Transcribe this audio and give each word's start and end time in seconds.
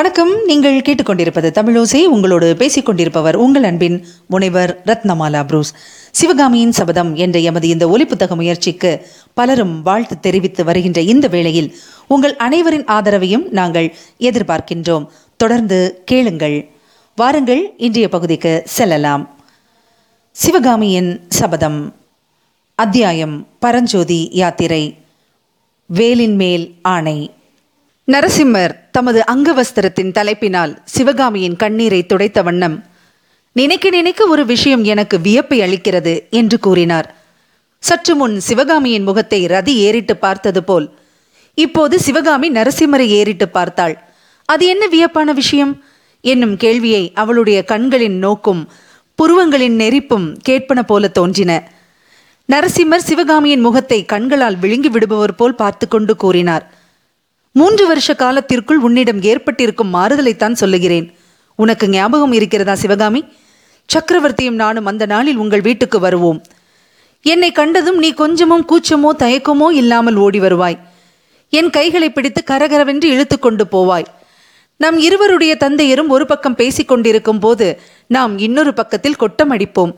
வணக்கம். 0.00 0.44
நீங்கள் 0.44 0.80
கேட்டுக்கொண்டிருப்பது 0.80 1.50
தமிழோசை. 1.50 2.04
உங்களோடு 2.04 2.56
பேசிக் 2.56 2.86
கொண்டிருப்பவர் 2.86 3.36
உங்கள் 3.36 3.62
அன்பின் 3.62 4.06
முனைவர் 4.26 4.82
ரத்னமாலா 4.84 5.46
புரூஸ். 5.46 5.74
சிவகாமியின் 6.10 6.72
சபதம் 6.72 7.14
என்ற 7.14 7.38
எமது 7.38 7.68
இந்த 7.68 7.86
ஒலிப்புத்தக 7.86 8.34
முயற்சிக்கு 8.34 9.06
பலரும் 9.34 9.82
வாழ்த்து 9.82 10.20
தெரிவித்து 10.20 10.64
வருகின்ற 10.64 11.00
இந்த 11.00 11.28
வேளையில் 11.28 11.76
உங்கள் 12.06 12.36
அனைவரின் 12.36 12.84
ஆதரவையும் 12.84 13.50
நாங்கள் 13.50 13.94
எதிர்பார்க்கின்றோம். 14.20 15.06
தொடர்ந்து 15.36 16.02
கேளுங்கள். 16.04 16.70
வாருங்கள். 17.16 17.74
இன்றைய 17.76 18.08
பகுதிக்கு 18.08 18.62
செல்லலாம். 18.64 19.34
சிவகாமியின் 20.30 21.20
சபதம். 21.28 21.94
அத்தியாயம் 22.74 23.46
பரஞ்சோதி 23.58 24.28
யாத்திரை. 24.32 24.96
வேலின் 25.86 26.34
மேல் 26.34 26.74
ஆணை. 26.82 27.30
நரசிம்மர் 28.12 28.79
தமது 28.90 29.20
அங்கவஸ்திரத்தின் 29.32 30.14
தலைப்பினால் 30.18 30.72
சிவகாமியின் 30.84 31.56
கண்ணீரை 31.56 32.00
துடைத்த 32.08 32.42
வண்ணம் 32.42 32.76
நினைக்க 33.52 33.90
நினைக்க 33.90 34.26
ஒரு 34.26 34.46
விஷயம் 34.46 34.84
எனக்கு 34.84 35.20
வியப்பை 35.20 35.58
அளிக்கிறது 35.60 36.14
என்று 36.30 36.58
கூறினார். 36.58 37.08
சற்று 37.78 38.14
முன் 38.16 38.40
சிவகாமியின் 38.40 39.02
முகத்தை 39.02 39.40
ரதி 39.46 39.74
ஏறிட்டு 39.86 40.16
பார்த்தது 40.16 40.64
போல் 40.64 40.86
இப்போது 41.54 41.98
சிவகாமி 41.98 42.50
நரசிம்மரை 42.50 43.06
ஏறிட்டு 43.06 43.48
பார்த்தாள். 43.48 43.94
அது 44.44 44.64
என்ன 44.66 44.84
வியப்பான 44.86 45.32
விஷயம்? 45.32 45.72
என்னும் 46.20 46.56
கேள்வியை 46.56 47.12
அவளுடைய 47.14 47.64
கண்களின் 47.64 48.18
நோக்கும் 48.18 48.62
புருவங்களின் 49.14 49.76
நெறிப்பும் 49.80 50.26
கேட்பன 50.48 50.82
போல 50.82 51.08
தோன்றின. 51.08 51.52
நரசிம்மர் 52.48 53.08
சிவகாமியின் 53.08 53.60
முகத்தை 53.60 54.04
கண்களால் 54.04 54.58
விழுங்கி 54.58 54.90
விடுபவர் 54.90 55.36
போல் 55.36 55.54
பார்த்து 55.54 55.88
கொண்டு 55.88 56.16
கூறினார். 56.16 56.64
மூன்று 57.52 57.86
வருஷ 57.86 58.14
காலத்திற்குள் 58.14 58.78
உன்னிடம் 58.78 59.22
ஏற்பட்டிருக்கும் 59.22 59.94
மாறுதலைத்தான் 59.94 60.52
சொல்லுகிறேன். 60.52 61.14
உனக்கு 61.54 61.88
ஞாபகம் 61.88 62.32
இருக்கிறதா 62.32 62.74
சிவகாமி? 62.74 63.24
சக்கரவர்த்தியும் 63.94 64.60
நானும் 64.62 64.86
அந்த 64.86 65.06
நாளில் 65.06 65.36
உங்கள் 65.36 65.60
வீட்டுக்கு 65.60 65.98
வருவோம். 65.98 66.42
என்னை 67.22 67.52
கண்டதும் 67.52 67.98
நீ 67.98 68.12
கொஞ்சமும் 68.12 68.66
கூச்சமோ 68.68 69.10
தயக்கமோ 69.18 69.70
இல்லாமல் 69.70 70.14
ஓடி 70.16 70.40
வருவாய். 70.40 70.78
என் 71.48 71.70
கைகளை 71.70 72.10
பிடித்து 72.10 72.44
கரகரவென்று 72.46 73.04
இழுத்து 73.04 73.38
கொண்டு 73.38 73.66
போவாய். 73.72 74.06
நம் 74.76 74.98
இருவருடைய 74.98 75.56
தந்தையரும் 75.60 76.08
ஒரு 76.08 76.26
பக்கம் 76.26 76.54
பேசிக் 76.54 76.88
கொண்டிருக்கும் 76.88 77.38
போது 77.38 77.80
நாம் 78.06 78.38
இன்னொரு 78.38 78.74
பக்கத்தில் 78.74 79.16
கொட்டம் 79.16 79.50
அடிப்போம் 79.50 79.94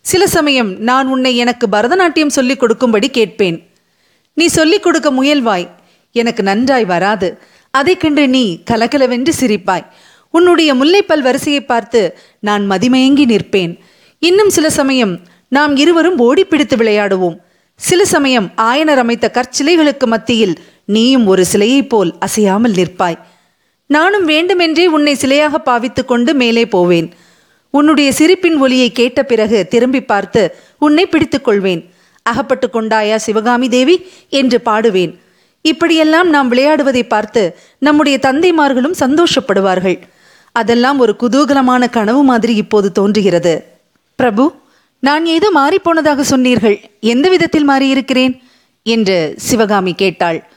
சில 0.00 0.26
சமயம் 0.26 0.80
நான் 0.80 1.06
உன்னை 1.06 1.36
எனக்கு 1.36 1.66
பரதநாட்டியம் 1.66 2.34
சொல்லிக் 2.38 2.60
கொடுக்கும்படி 2.60 3.10
கேட்பேன். 3.10 3.70
நீ 4.32 4.46
சொல்லிக் 4.46 4.82
கொடுக்க 4.82 5.10
முயல்வாய். 5.10 5.68
எனக்கு 6.12 6.42
நன்றாய் 6.42 6.84
வராது. 6.84 7.38
அதை 7.70 7.96
கண்டு 7.96 8.28
நீ 8.28 8.62
கலகலவென்று 8.62 9.32
சிரிப்பாய். 9.40 9.86
உன்னுடைய 10.30 10.74
முல்லைப்பல் 10.74 11.20
வரிசையை 11.20 11.64
பார்த்து 11.64 12.18
நான் 12.38 12.70
மதிமயங்கி 12.70 13.24
நிற்பேன். 13.24 13.78
இன்னும் 14.18 14.50
சில 14.50 14.70
சமயம் 14.70 15.20
நாம் 15.48 15.76
இருவரும் 15.76 16.18
ஓடிப்பிடித்து 16.18 16.76
விளையாடுவோம். 16.76 17.36
சில 17.76 18.04
சமயம் 18.04 18.50
ஆயனர் 18.56 18.96
அமைத்த 18.96 19.30
கற்சிலைகளுக்கு 19.32 20.06
மத்தியில் 20.06 20.58
நீயும் 20.84 21.26
ஒரு 21.26 21.44
சிலையைப் 21.52 21.88
போல் 21.88 22.14
அசையாமல் 22.18 22.72
நிற்பாய். 22.72 23.18
நானும் 23.86 24.24
வேண்டுமென்றே 24.24 24.86
உன்னை 24.86 25.14
சிலையாக 25.14 25.54
பாவித்துக் 25.64 26.08
கொண்டு 26.08 26.34
மேலே 26.34 26.66
போவேன். 26.66 27.12
உன்னுடைய 27.70 28.12
சிரிப்பின் 28.12 28.56
ஒலியை 28.56 28.92
கேட்ட 28.92 29.22
பிறகு 29.22 29.68
திரும்பி 29.68 30.02
பார்த்து 30.02 30.54
உன்னை 30.78 31.06
பிடித்துக் 31.06 31.44
கொள்வேன். 31.44 31.90
அகப்பட்டு 32.22 32.70
கொண்டாயா 32.72 33.16
சிவகாமி 33.16 33.68
தேவி? 33.68 34.06
என்று 34.28 34.60
பாடுவேன். 34.64 35.18
இப்படியெல்லாம் 35.62 36.28
நாம் 36.28 36.52
விளையாடுவதை 36.52 37.02
பார்த்து 37.02 37.58
நம்முடைய 37.78 38.18
தந்தைமார்களும் 38.22 39.00
சந்தோஷப்படுவார்கள். 39.00 40.00
அதெல்லாம் 40.52 40.98
ஒரு 40.98 41.16
குதூகலமான 41.20 41.90
கனவு 41.90 42.22
மாதிரி 42.22 42.54
இப்போது 42.54 42.92
தோன்றுகிறது. 42.92 43.66
பிரபு 44.16 44.52
நான் 44.98 45.26
ஏதோ 45.26 45.50
மாறிப்போனதாக 45.54 46.20
சொன்னீர்கள். 46.20 46.90
எந்த 47.00 47.28
விதத்தில் 47.28 47.68
மாறியிருக்கிறேன்? 47.68 48.40
என்று 48.82 49.34
சிவகாமி 49.36 49.92
கேட்டாள். 49.94 50.48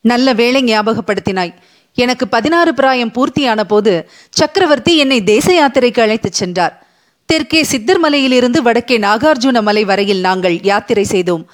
நல்ல 0.00 0.32
வேளை 0.32 0.64
ஞாபகப்படுத்தினாய். 0.64 1.54
எனக்கு 1.94 2.28
பதினாறு 2.28 2.74
பிராயம் 2.74 3.12
பூர்த்தியான 3.12 3.60
போது 3.60 4.10
சக்கரவர்த்தி 4.30 4.96
என்னை 4.96 5.24
தேச 5.24 5.52
யாத்திரைக்கு 5.52 6.00
அழைத்துச் 6.00 6.32
சென்றார். 6.32 6.86
தெற்கே 7.26 7.62
சித்தர் 7.62 7.98
மலையிலிருந்து 7.98 8.62
வடக்கே 8.62 8.98
நாகார்ஜுன 8.98 9.62
மலை 9.62 9.84
வரையில் 9.84 10.20
நாங்கள் 10.20 10.62
யாத்திரை 10.62 11.04
செய்தோம். 11.04 11.50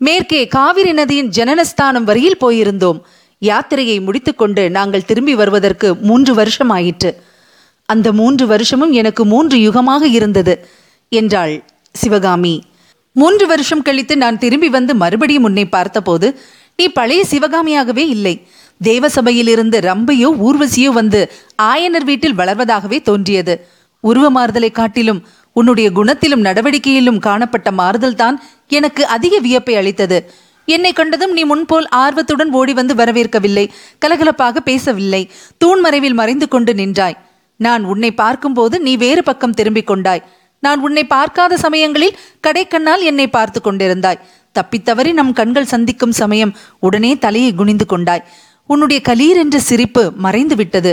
மேற்கே 0.00 0.40
காவிரி 0.46 0.92
நதியின் 0.92 1.30
ஜனனஸ்தானம் 1.36 2.04
வரையில் 2.08 2.40
போயிருந்தோம். 2.40 2.98
யாத்திரையை 3.42 3.96
முடித்துக்கொண்டு 4.00 4.62
நாங்கள் 4.70 5.04
திரும்பி 5.04 5.34
வருவதற்கு 5.34 5.88
மூன்று 6.08 6.32
வருஷம் 6.34 6.70
ஆயிற்று 6.70 7.10
அந்த 7.88 8.08
மூன்று 8.12 8.44
வருஷமும் 8.46 8.92
எனக்கு 8.92 9.22
மூன்று 9.24 9.56
யுகமாக 9.58 10.02
இருந்தது 10.18 10.54
என்றாள் 11.12 11.54
சிவகாமி. 11.94 12.54
மூன்று 13.16 13.44
வருஷம் 13.46 13.82
கழித்து 13.82 14.16
நான் 14.16 14.38
திரும்பி 14.38 14.68
வந்து 14.68 14.94
மறுபடியும் 14.94 15.46
உன்னை 15.48 15.64
பார்த்தபோது 15.66 16.28
நீ 16.76 16.86
பழைய 16.88 17.24
சிவகாமியாகவே 17.30 18.04
இல்லை. 18.16 18.34
தேவசபையிலிருந்து 18.80 19.78
ரம்பையோ 19.88 20.28
ஊர்வசியோ 20.46 20.90
வந்து 21.00 21.20
ஆயனர் 21.62 22.06
வீட்டில் 22.10 22.38
வளர்வதாகவே 22.40 23.00
தோன்றியது. 23.02 23.54
உருவ 24.04 24.26
மாறுதலை 24.30 24.70
காட்டிலும் 24.70 25.20
உன்னுடைய 25.58 25.88
குணத்திலும் 25.90 26.46
நடவடிக்கையிலும் 26.48 27.18
காணப்பட்ட 27.18 27.68
மாறுதல் 27.80 28.18
தான் 28.22 28.36
எனக்கு 28.78 29.02
அதிக 29.16 29.34
வியப்பை 29.38 29.74
அளித்தது. 29.76 30.18
என்னை 30.68 30.92
கண்டதும் 30.92 31.32
நீ 31.32 31.42
முன்போல் 31.42 31.86
ஆர்வத்துடன் 32.02 32.50
ஓடி 32.52 32.72
வந்து 32.72 32.94
வரவேற்கவில்லை 32.94 33.64
கலகலப்பாக 34.04 34.60
பேசவில்லை. 34.60 35.22
தூண்மறைவில் 35.64 36.18
மறைந்து 36.20 36.48
கொண்டு 36.48 36.72
நின்றாய். 36.74 37.16
நான் 37.60 37.84
உன்னை 37.84 38.10
பார்க்கும்போது 38.22 38.76
நீ 38.80 38.92
வேறு 39.04 39.22
பக்கம் 39.22 39.56
திரும்பிக் 39.58 39.86
கொண்டாய். 39.86 40.22
நான் 40.62 40.80
உன்னை 40.80 41.04
பார்க்காத 41.14 41.56
சமயங்களில் 41.64 42.18
கடைக்கண்ணால் 42.46 43.02
என்னை 43.10 43.26
பார்த்து 43.36 43.58
கொண்டிருந்தாய். 43.60 44.20
தப்பித்தவறி 44.54 45.10
நம் 45.12 45.32
கண்கள் 45.32 45.72
சந்திக்கும் 45.72 46.14
சமயம் 46.20 46.52
உடனே 46.86 47.12
தலையை 47.24 47.50
குனிந்து 47.54 47.86
கொண்டாய். 47.86 48.24
உன்னுடைய 48.70 49.00
கலீர் 49.08 49.40
என்ற 49.42 49.56
சிரிப்பு 49.68 50.02
மறைந்து 50.24 50.54
விட்டது 50.56 50.92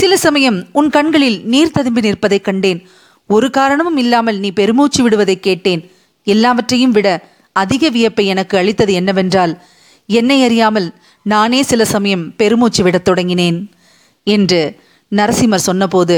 சில 0.00 0.16
சமயம் 0.16 0.58
உன் 0.72 0.90
கண்களில் 0.96 1.38
நீர் 1.52 1.74
ததும்பி 1.76 2.00
நிற்பதைக் 2.00 2.46
கண்டேன். 2.48 2.80
ஒரு 3.30 3.50
காரணமும் 3.50 3.96
இல்லாமல் 3.96 4.38
நீ 4.38 4.50
பெருமூச்சு 4.50 5.02
விடுவதை 5.02 5.36
கேட்டேன். 5.40 5.82
எல்லாவற்றையும் 6.26 6.90
விட 6.90 7.08
அதிக 7.52 7.88
வியப்பை 7.88 8.26
எனக்கு 8.26 8.54
அளித்தது 8.58 8.92
என்னவென்றால் 8.92 9.54
என்னை 10.08 10.38
அறியாமல் 10.44 10.88
நானே 11.22 11.62
சில 11.62 11.84
சமயம் 11.84 12.24
பெருமூச்சு 12.36 12.82
விடத் 12.82 13.08
தொடங்கினேன் 13.08 13.58
என்று 14.26 14.60
நரசிம்மர் 15.12 15.66
சொன்னபோது 15.68 16.16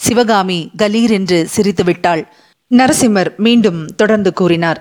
சிவகாமி 0.00 0.58
கலீர் 0.78 1.10
என்று 1.10 1.38
சிரித்து 1.48 1.84
விட்டாள். 1.84 2.22
நரசிம்மர் 2.70 3.30
மீண்டும் 3.36 3.80
தொடர்ந்து 3.94 4.32
கூறினார் 4.32 4.80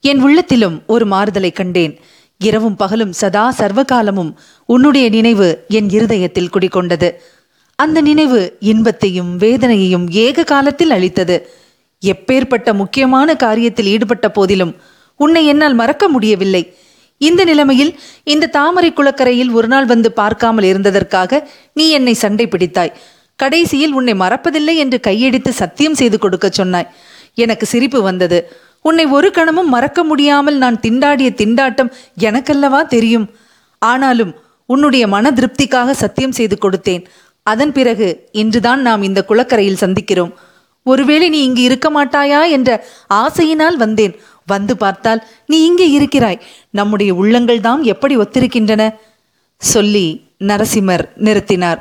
என் 0.00 0.20
உள்ளத்திலும் 0.22 0.82
ஒரு 0.86 1.06
மாறுதலை 1.06 1.50
கண்டேன். 1.52 1.94
இரவும் 2.38 2.76
பகலும் 2.76 3.12
சதா 3.12 3.54
சர்வகாலமும் 3.58 4.30
உன்னுடைய 4.66 5.08
நினைவு 5.08 5.48
என் 5.68 5.88
இருதயத்தில் 5.90 6.52
குடிகொண்டது. 6.54 7.10
அந்த 7.82 7.98
நினைவு 8.08 8.40
இன்பத்தையும் 8.70 9.32
வேதனையையும் 9.42 10.06
ஏக 10.24 10.44
காலத்தில் 10.52 10.94
அளித்தது 10.96 11.36
எப்பேற்பட்ட 12.02 12.68
முக்கியமான 12.80 13.34
காரியத்தில் 13.44 13.90
ஈடுபட்ட 13.94 14.26
போதிலும் 14.36 14.72
உன்னை 15.20 15.42
என்னால் 15.52 15.76
மறக்க 15.80 16.04
முடியவில்லை. 16.08 16.62
இந்த 17.20 17.42
நிலைமையில் 17.44 17.92
இந்த 18.32 18.50
தாமரை 18.56 18.90
குளக்கரையில் 18.92 19.50
ஒரு 19.58 19.68
நாள் 19.68 19.88
வந்து 19.92 20.08
பார்க்காமல் 20.20 20.66
இருந்ததற்காக 20.70 21.40
நீ 21.78 21.86
என்னை 21.96 22.14
சண்டை 22.14 22.46
பிடித்தாய். 22.46 22.92
கடைசியில் 23.38 23.96
உன்னை 23.98 24.14
மறப்பதில்லை 24.14 24.74
என்று 24.84 24.98
கையெடுத்து 25.08 25.50
சத்தியம் 25.62 25.98
செய்து 26.00 26.16
கொடுக்க 26.18 26.46
சொன்னாய். 26.50 26.88
எனக்கு 27.44 27.66
சிரிப்பு 27.66 28.00
வந்தது. 28.02 28.38
உன்னை 28.88 29.04
ஒரு 29.16 29.28
கணமும் 29.30 29.72
மறக்க 29.74 30.00
முடியாமல் 30.04 30.58
நான் 30.62 30.78
திண்டாடிய 30.86 31.30
திண்டாட்டம் 31.40 31.90
எனக்கல்லவா 32.28 32.80
தெரியும்? 32.94 33.26
ஆனாலும் 33.82 34.32
உன்னுடைய 34.70 35.04
மன 35.14 35.30
திருப்திக்காக 35.30 35.90
சத்தியம் 36.02 36.36
செய்து 36.38 36.56
கொடுத்தேன். 36.64 37.04
அதன் 37.42 37.72
பிறகு 37.72 38.28
இன்றுதான் 38.32 38.80
நாம் 38.80 39.02
இந்த 39.02 39.24
குளக்கரையில் 39.28 39.80
சந்திக்கிறோம். 39.80 40.32
ஒருவேளை 40.82 41.28
நீ 41.28 41.44
இங்கு 41.44 41.62
இருக்க 41.62 41.88
மாட்டாயா 41.90 42.50
என்ற 42.50 42.84
ஆசையினால் 43.14 43.76
வந்தேன். 43.76 44.14
வந்து 44.46 44.76
பார்த்தால் 44.76 45.26
நீ 45.46 45.64
இங்கே 45.64 45.90
இருக்கிறாய். 45.90 46.42
நம்முடைய 46.70 47.14
உள்ளங்கள் 47.14 47.60
தாம் 47.60 47.82
எப்படி 47.82 48.16
ஒத்திருக்கின்றன? 48.16 48.94
சொல்லி 49.56 50.06
நரசிம்மர் 50.44 51.04
நிறுத்தினார். 51.16 51.80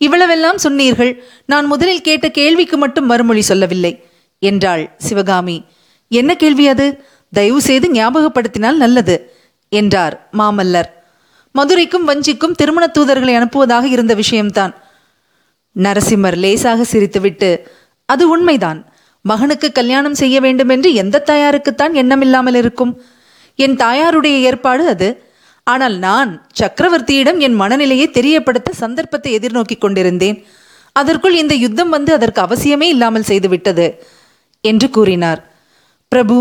இவ்வளவெல்லாம் 0.00 0.54
சொன்னீர்கள். 0.54 1.24
நான் 1.46 1.66
முதலில் 1.66 2.00
கேட்ட 2.00 2.30
கேள்விக்கு 2.30 2.76
மட்டும் 2.76 3.06
மறுமொழி 3.06 3.40
சொல்லவில்லை 3.40 4.04
என்றாள் 4.38 4.94
சிவகாமி. 4.96 5.64
என்ன 6.08 6.36
கேள்வி 6.36 6.68
அது? 6.68 7.04
தயவு 7.32 7.60
செய்து 7.60 7.88
ஞாபகப்படுத்தினால் 7.92 8.76
நல்லது 8.76 9.32
என்றார் 9.68 10.28
மாமல்லர். 10.38 10.90
மதுரைக்கும் 11.54 12.08
வஞ்சிக்கும் 12.10 12.56
திருமண 12.60 12.84
தூதர்களை 12.86 13.34
அனுப்புவதாக 13.38 13.84
இருந்த 13.84 14.14
விஷயம்தான். 14.14 14.72
நரசிம்மர் 15.76 16.36
லேசாக 16.36 16.84
சிரித்துவிட்டு 16.92 17.50
அது 18.08 18.24
உண்மைதான். 18.28 18.80
மகனுக்கு 19.24 19.68
கல்யாணம் 19.72 20.14
செய்ய 20.14 20.36
வேண்டும் 20.40 20.68
என்று 20.68 20.88
எந்த 20.94 21.22
தாயாருக்குத்தான் 21.26 21.94
எண்ணமில்லாமல் 22.02 22.54
இருக்கும்? 22.54 22.92
என் 23.58 23.76
தாயாருடைய 23.76 24.36
ஏற்பாடு 24.40 24.84
அது. 24.88 25.08
ஆனால் 25.66 25.96
நான் 25.98 26.30
சக்கரவர்த்தியிடம் 26.60 27.38
என் 27.38 27.54
மனநிலையை 27.54 28.06
தெரியப்படுத்த 28.10 28.70
சந்தர்ப்பத்தை 28.72 29.30
எதிர்நோக்கி 29.38 29.78
கொண்டிருந்தேன். 29.78 30.38
அதற்குள் 30.92 31.34
இந்த 31.34 31.54
யுத்தம் 31.54 31.88
வந்து 31.88 32.12
அதற்கு 32.12 32.40
அவசியமே 32.46 32.88
இல்லாமல் 32.94 33.28
செய்துவிட்டது 33.30 33.86
என்று 34.64 34.90
கூறினார். 34.90 35.40
பிரபு 36.08 36.36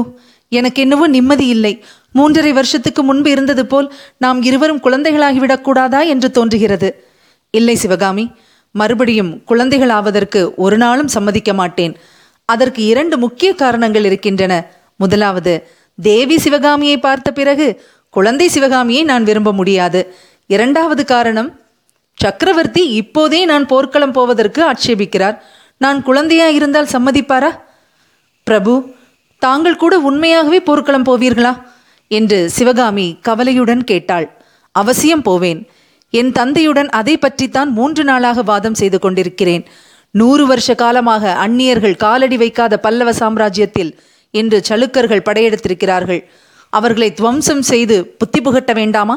எனக்கு 0.51 0.79
என்னவோ 0.81 1.05
நிம்மதி 1.07 1.47
இல்லை. 1.47 1.73
மூன்றரை 2.15 2.51
வருஷத்துக்கு 2.51 3.03
முன்பு 3.03 3.29
இருந்தது 3.31 3.65
போல் 3.65 3.93
நாம் 4.17 4.41
இருவரும் 4.41 4.81
குழந்தைகளாகிவிடக்கூடாதா 4.83 6.05
என்று 6.05 6.31
தோன்றுகிறது. 6.31 7.07
இல்லை 7.49 7.75
சிவகாமி 7.75 8.31
மறுபடியும் 8.71 9.43
குழந்தைகளாவதற்கு 9.47 10.55
ஒரு 10.55 10.77
நாளும் 10.77 11.07
சம்மதிக்க 11.07 11.53
மாட்டேன். 11.53 11.97
அதற்கு 12.45 12.85
இரண்டு 12.85 13.17
முக்கிய 13.17 13.53
காரணங்கள் 13.53 14.03
இருக்கின்றன. 14.03 14.53
முதலாவது 14.97 15.67
தேவி 16.01 16.37
சிவகாமியை 16.37 16.97
பார்த்த 16.97 17.31
பிறகு 17.31 17.83
குழந்தை 18.09 18.47
சிவகாமியை 18.47 19.03
நான் 19.03 19.23
விரும்ப 19.23 19.53
முடியாது. 19.53 20.15
இரண்டாவது 20.47 21.05
காரணம் 21.05 21.59
சக்கரவர்த்தி 22.13 22.87
இப்போதே 22.87 23.45
நான் 23.45 23.65
போர்க்களம் 23.65 24.11
போவதற்கு 24.11 24.71
ஆட்சேபிக்கிறார். 24.71 25.37
நான் 25.77 26.03
குழந்தையா 26.03 26.47
இருந்தால் 26.47 26.93
சம்மதிப்பாரா? 26.93 27.49
பிரபு 28.43 28.89
தாங்கள் 29.39 29.75
கூட 29.75 29.99
உண்மையாகவே 29.99 30.59
போர்க்களம் 30.59 31.05
போவீர்களா? 31.05 31.61
என்று 32.19 32.39
சிவகாமி 32.49 33.07
கவலையுடன் 33.21 33.83
கேட்டாள். 33.83 34.27
அவசியம் 34.75 35.25
போவேன். 35.27 35.61
என் 36.13 36.31
தந்தையுடன் 36.31 36.89
அதை 36.99 37.15
பற்றித்தான் 37.17 37.69
மூன்று 37.77 38.03
நாளாக 38.03 38.41
வாதம் 38.41 38.79
செய்து 38.81 38.97
கொண்டிருக்கிறேன். 38.99 39.63
நூறு 40.11 40.43
வருஷ 40.45 40.69
காலமாக 40.75 41.31
அந்நியர்கள் 41.45 42.01
காலடி 42.05 42.37
வைக்காத 42.37 42.73
பல்லவ 42.85 43.11
சாம்ராஜ்யத்தில் 43.11 43.91
என்று 44.33 44.57
சலுக்கர்கள் 44.69 45.25
படையெடுத்திருக்கிறார்கள். 45.27 46.21
அவர்களை 46.73 47.09
துவம்சம் 47.13 47.63
செய்து 47.71 47.95
புத்தி 48.19 48.39
புகட்ட 48.41 48.71
வேண்டாமா? 48.73 49.15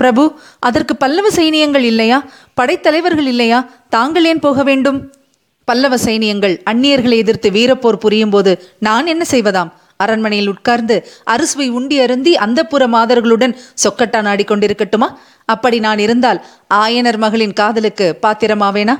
பிரபு 0.00 0.24
அதற்கு 0.60 0.94
பல்லவ 0.96 1.28
சைனியங்கள் 1.36 1.86
இல்லையா? 1.92 2.18
படைத்தலைவர்கள் 2.60 3.28
இல்லையா? 3.32 3.58
தாங்கள் 3.88 4.24
ஏன் 4.24 4.44
போக 4.46 4.62
வேண்டும்? 4.62 4.98
பல்லவ 5.68 5.94
சைனியங்கள் 5.96 6.54
அந்நியர்களை 6.70 7.16
எதிர்த்து 7.22 7.48
வீரப்போர் 7.50 8.02
புரியும் 8.04 8.34
போது 8.34 8.52
நான் 8.78 9.06
என்ன 9.06 9.24
செய்வதாம்? 9.30 9.70
அரண்மனையில் 10.04 10.50
உட்கார்ந்து 10.52 10.96
அறுசுவை 11.24 11.68
உண்டி 11.68 11.96
அருந்தி 12.00 12.32
அந்தப்புற 12.46 12.82
மாதர்களுடன் 12.96 13.54
சொக்கட்டான் 13.84 14.28
ஆடிக்கொண்டிருக்கட்டுமா? 14.32 15.08
அப்படி 15.44 15.78
நான் 15.86 15.98
இருந்தால் 15.98 16.40
ஆயனர் 16.74 17.18
மகளின் 17.18 17.52
காதலுக்கு 17.52 18.06
பாத்திரமாவேனா? 18.22 18.94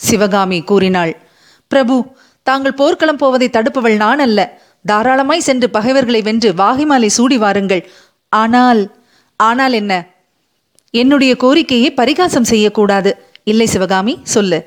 சிவகாமி 0.00 0.58
கூறினாள் 0.62 1.12
பிரபு 1.70 1.94
தாங்கள் 2.46 2.78
போர்க்களம் 2.80 3.20
போவதை 3.22 3.48
தடுப்பவள் 3.52 3.96
நான் 3.96 4.18
அல்ல. 4.18 4.40
தாராளமாய் 4.84 5.46
சென்று 5.48 5.68
பகைவர்களை 5.70 6.20
வென்று 6.22 6.50
வாகைமாலை 6.52 7.08
சூடி 7.16 7.38
வாருங்கள். 7.38 7.82
ஆனால் 8.32 8.82
ஆனால் 9.40 9.72
என்ன? 9.72 9.92
என்னுடைய 10.94 11.32
கோரிக்கையை 11.36 11.90
பரிகாசம் 11.92 12.50
செய்யக்கூடாது. 12.52 13.10
இல்லை 13.44 13.66
சிவகாமி 13.66 14.14
சொல்லு. 14.34 14.60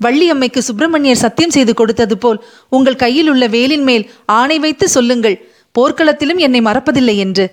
வள்ளியம்மைக்கு 0.00 0.58
சுப்பிரமணியர் 0.58 1.22
சத்தியம் 1.24 1.50
செய்து 1.50 1.74
கொடுத்தது 1.74 2.18
போல் 2.18 2.38
உங்கள் 2.68 2.96
கையில் 2.96 3.28
உள்ள 3.28 3.46
வேலின் 3.46 3.82
மேல் 3.82 4.04
ஆணை 4.24 4.58
வைத்து 4.58 4.88
சொல்லுங்கள். 4.88 5.36
போர்க்களத்திலும் 5.78 6.40
என்னை 6.46 6.60
மறப்பதில்லை 6.60 7.16
என்று. 7.16 7.46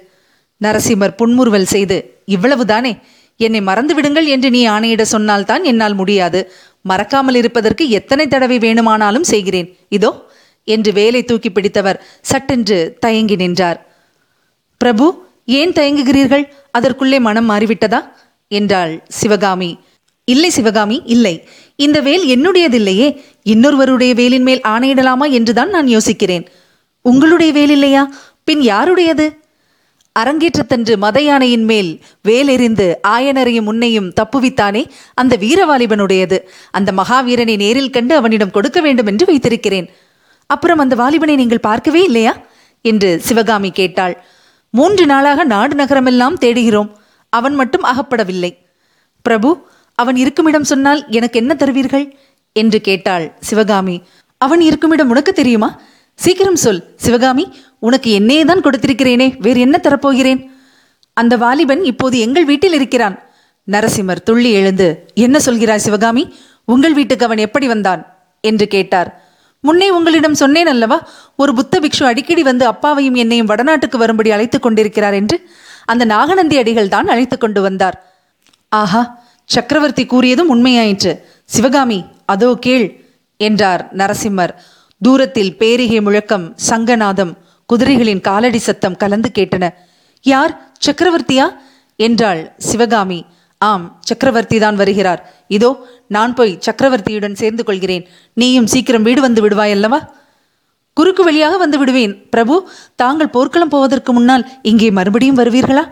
நரசிம்மர் 0.61 1.15
புன்முறுவல் 1.15 1.71
செய்து 1.73 1.97
இவ்வளவுதானே? 2.25 2.93
என்னை 3.37 3.61
மறந்து 3.61 3.93
விடுங்கள் 3.93 4.25
என்று 4.25 4.49
நீ 4.49 4.67
ஆணையிட 4.67 5.01
சொன்னால்தான் 5.01 5.63
என்னால் 5.63 5.93
முடியாது. 5.93 6.51
மறக்காமல் 6.81 7.35
இருப்பதற்கு 7.35 7.89
எத்தனை 7.89 8.27
தடவை 8.27 8.57
வேணுமானாலும் 8.57 9.23
செய்கிறேன். 9.23 9.69
இதோ 9.89 10.11
என்று 10.67 10.91
வேலை 10.93 11.21
தூக்கி 11.23 11.49
பிடித்தவர் 11.51 12.01
சட்டென்று 12.21 12.97
தயங்கி 12.99 13.35
நின்றார். 13.35 13.79
பிரபு 14.77 15.05
ஏன் 15.45 15.71
தயங்குகிறீர்கள்? 15.71 16.45
அதற்குள்ளே 16.71 17.19
மனம் 17.19 17.49
மாறிவிட்டதா? 17.49 18.01
என்றாள் 18.47 18.93
சிவகாமி. 19.07 19.71
இல்லை 20.23 20.49
சிவகாமி 20.49 21.01
இல்லை. 21.05 21.49
இந்த 21.75 21.99
வேல் 21.99 22.25
என்னுடையதில்லையே. 22.27 23.21
இன்னொருவருடைய 23.43 24.13
வேலின் 24.13 24.41
மேல் 24.41 24.61
ஆணையிடலாமா 24.67 25.31
என்றுதான் 25.31 25.69
நான் 25.69 25.87
யோசிக்கிறேன். 25.87 26.47
உங்களுடைய 27.01 27.53
வேல் 27.53 27.69
இல்லையா? 27.69 28.13
பின் 28.43 28.61
யாருடையது? 28.61 29.39
அரங்கேற்றத்தன்று 30.19 30.97
மத 30.97 31.21
யானையின் 31.21 31.63
மேல் 31.63 31.99
வேலெறிந்து 32.27 32.95
ஆயனரையும் 33.07 33.61
முன்னையும் 33.61 34.13
தப்புவித்தானே 34.13 34.89
அந்த 35.13 35.37
வீரவாலிபனுடையது. 35.39 36.39
அந்த 36.71 36.91
மகாவீரனை 36.91 37.55
நேரில் 37.55 37.89
கண்டு 37.89 38.15
அவனிடம் 38.15 38.51
கொடுக்க 38.51 38.81
வேண்டும் 38.81 39.05
என்று 39.05 39.25
வைத்திருக்கிறேன். 39.25 39.89
அப்புறம் 40.47 40.79
அந்த 40.79 40.95
வாலிபனை 40.95 41.35
நீங்கள் 41.35 41.59
பார்க்கவே 41.59 42.03
இல்லையா? 42.03 42.37
என்று 42.81 43.19
சிவகாமி 43.19 43.71
கேட்டாள். 43.71 44.23
மூன்று 44.69 45.05
நாளாக 45.05 45.43
நாடு 45.43 45.75
நகரமெல்லாம் 45.75 46.33
தேடுகிறோம். 46.33 46.91
அவன் 47.29 47.55
மட்டும் 47.55 47.83
அகப்படவில்லை. 47.83 48.57
பிரபு 49.21 49.67
அவன் 50.01 50.17
இருக்குமிடம் 50.23 50.69
சொன்னால் 50.71 51.01
எனக்கு 51.09 51.39
என்ன 51.39 51.53
தருவீர்கள்? 51.53 52.05
என்று 52.55 52.81
கேட்டாள் 52.81 53.25
சிவகாமி. 53.39 53.97
அவன் 54.41 54.61
இருக்குமிடம் 54.61 55.11
உனக்கு 55.13 55.33
தெரியுமா? 55.33 55.69
சீக்கிரம் 56.19 56.61
சொல் 56.63 56.81
சிவகாமி. 56.95 57.45
உனக்கு 57.79 58.09
என்னையே 58.11 58.43
தான் 58.43 58.63
கொடுத்திருக்கிறேனே 58.65 59.27
வேறு 59.39 59.59
என்ன 59.59 59.79
தரப்போகிறேன்? 59.83 60.41
அந்த 61.17 61.33
வாலிபன் 61.37 61.83
இப்போது 61.83 62.15
எங்கள் 62.19 62.45
வீட்டில் 62.45 62.73
இருக்கிறான். 62.73 63.15
நரசிம்மர் 63.67 64.23
துள்ளி 64.23 64.51
எழுந்து 64.51 64.87
என்ன 65.13 65.39
சொல்கிறாய் 65.45 65.85
சிவகாமி? 65.85 66.23
உங்கள் 66.65 66.93
வீட்டுக்கு 66.93 67.25
அவன் 67.25 67.43
எப்படி 67.47 67.67
வந்தான்? 67.67 68.01
என்று 68.43 68.65
கேட்டார். 68.67 69.09
முன்னே 69.63 69.87
உங்களிடம் 69.89 70.39
சொன்னேன் 70.41 70.67
அல்லவா 70.67 70.97
ஒரு 71.35 71.51
புத்த 71.53 71.79
பிக்ஷு 71.79 72.03
அடிக்கடி 72.03 72.43
வந்து 72.43 72.65
அப்பாவையும் 72.65 73.17
என்னையும் 73.23 73.49
வடநாட்டுக்கு 73.49 73.97
வரும்படி 73.97 74.29
அழைத்துக் 74.31 74.61
கொண்டிருக்கிறார் 74.61 75.13
என்று 75.13 75.37
அந்த 75.85 76.03
நாகநந்தி 76.05 76.57
அடிகள் 76.57 76.93
தான் 76.95 77.07
அழைத்துக் 77.07 77.43
கொண்டு 77.43 77.61
வந்தார். 77.61 77.97
ஆஹா 78.69 79.01
சக்கரவர்த்தி 79.53 80.03
கூறியதும் 80.05 80.51
உண்மையாயிற்று. 80.53 81.13
சிவகாமி 81.45 81.99
அதோ 82.33 82.49
கேள் 82.65 82.87
என்றார் 83.39 83.83
நரசிம்மர். 83.99 84.53
தூரத்தில் 85.01 85.53
பேரிகை 85.57 85.99
முழக்கம் 86.01 86.45
சங்கநாதம் 86.69 87.33
குதிரைகளின் 87.69 88.21
காலடி 88.21 88.59
சத்தம் 88.67 88.97
கலந்து 89.01 89.29
கேட்டன. 89.37 89.65
யார்? 90.25 90.53
சக்கரவர்த்தியா? 90.85 91.45
என்றாள் 91.99 92.41
சிவகாமி. 92.69 93.19
ஆம் 93.61 93.85
சக்கரவர்த்தி 94.09 94.57
தான் 94.59 94.75
வருகிறார். 94.75 95.21
இதோ 95.47 95.69
நான் 96.15 96.33
போய் 96.33 96.53
சக்கரவர்த்தியுடன் 96.67 97.39
சேர்ந்து 97.41 97.63
கொள்கிறேன். 97.63 98.05
நீயும் 98.33 98.69
சீக்கிரம் 98.73 99.05
வீடு 99.07 99.21
வந்து 99.21 99.41
விடுவாயல்லவா 99.45 99.99
குறுக்கு 100.97 101.23
வழியாக 101.23 101.57
வந்து 101.57 101.77
விடுவேன். 101.81 102.13
பிரபு 102.33 102.55
தாங்கள் 102.95 103.33
போர்க்களம் 103.35 103.73
போவதற்கு 103.75 104.11
முன்னால் 104.13 104.43
இங்கே 104.61 104.89
மறுபடியும் 104.91 105.39
வருவீர்களா? 105.41 105.83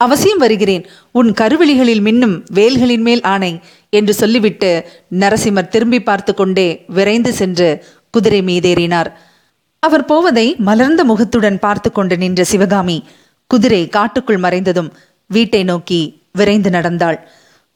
அவசியம் 0.00 0.38
வருகிறேன். 0.38 0.84
உன் 1.18 1.30
கருவெளிகளில் 1.40 2.02
மின்னும் 2.06 2.34
வேல்களின் 2.52 3.04
மேல் 3.06 3.22
ஆணை 3.22 3.52
என்று 3.90 4.12
சொல்லிவிட்டு 4.14 4.70
நரசிம்மர் 5.20 5.68
திரும்பி 5.68 6.00
பார்த்து 6.02 6.32
கொண்டே 6.34 6.66
விரைந்து 6.86 7.32
சென்று 7.32 7.68
குதிரை 8.10 8.40
மீதேறினார் 8.42 9.10
அவர் 9.82 10.04
போவதை 10.04 10.46
மலர்ந்த 10.58 11.02
முகத்துடன் 11.04 11.58
பார்த்து 11.58 11.92
கொண்டு 11.92 12.16
நின்ற 12.16 12.44
சிவகாமி 12.44 12.96
குதிரை 13.50 13.82
காட்டுக்குள் 13.88 14.40
மறைந்ததும் 14.40 14.92
வீட்டை 15.30 15.62
நோக்கி 15.64 16.00
விரைந்து 16.32 16.70
நடந்தாள். 16.70 17.18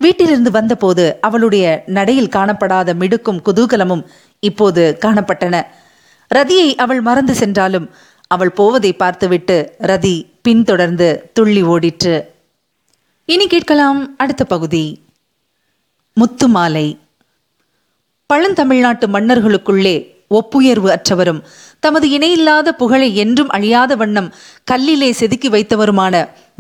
வீட்டிலிருந்து 0.01 0.51
வந்தபோது 0.51 1.05
அவளுடைய 1.21 1.67
நடையில் 1.87 2.35
காணப்படாத 2.37 2.95
மிடுக்கும் 2.95 3.43
குதூகலமும் 3.47 4.07
இப்போது 4.43 4.99
காணப்பட்டன. 5.05 5.57
ரதியை 6.31 6.69
அவள் 6.75 7.01
மறந்து 7.01 7.35
சென்றாலும் 7.35 7.87
அவள் 8.35 8.57
போவதை 8.59 8.93
பார்த்துவிட்டு 8.93 9.57
ரதி 9.83 10.15
பின்தொடர்ந்து 10.43 11.09
துள்ளி 11.33 11.63
ஓடிற்று. 11.63 12.17
இனி 13.29 13.47
கேட்கலாம் 13.47 14.01
அடுத்த 14.17 14.45
பகுதி. 14.45 14.85
முத்துமாலை. 16.17 16.87
பழந்தமிழ்நாட்டு 18.35 19.07
மன்னர்களுக்குள்ளே 19.15 19.95
ஒப்புயர்வு 20.31 20.89
அற்றவரும் 20.89 21.41
தமது 21.81 22.07
இணையில்லாத 22.11 22.69
புகழை 22.75 23.09
என்றும் 23.17 23.49
அழியாத 23.49 23.97
வண்ணம் 23.97 24.29
கல்லிலே 24.71 25.11
செதுக்கி 25.11 25.49
வைத்தவருமான 25.49 26.15